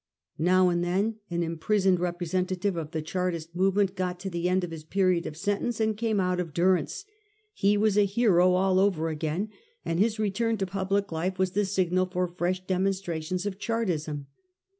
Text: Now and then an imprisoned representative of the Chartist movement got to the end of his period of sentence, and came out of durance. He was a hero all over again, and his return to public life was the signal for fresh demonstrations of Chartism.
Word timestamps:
Now 0.39 0.69
and 0.69 0.83
then 0.83 1.17
an 1.29 1.43
imprisoned 1.43 1.99
representative 1.99 2.75
of 2.75 2.89
the 2.89 3.03
Chartist 3.03 3.55
movement 3.55 3.95
got 3.95 4.19
to 4.21 4.31
the 4.31 4.49
end 4.49 4.63
of 4.63 4.71
his 4.71 4.83
period 4.83 5.27
of 5.27 5.37
sentence, 5.37 5.79
and 5.79 5.95
came 5.95 6.19
out 6.19 6.39
of 6.39 6.55
durance. 6.55 7.05
He 7.53 7.77
was 7.77 7.99
a 7.99 8.05
hero 8.05 8.53
all 8.55 8.79
over 8.79 9.09
again, 9.09 9.49
and 9.85 9.99
his 9.99 10.17
return 10.17 10.57
to 10.57 10.65
public 10.65 11.11
life 11.11 11.37
was 11.37 11.51
the 11.51 11.65
signal 11.65 12.07
for 12.07 12.27
fresh 12.27 12.65
demonstrations 12.65 13.45
of 13.45 13.59
Chartism. 13.59 14.25